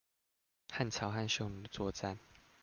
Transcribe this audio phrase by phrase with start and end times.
[0.67, 2.17] 漢朝和匈奴作戰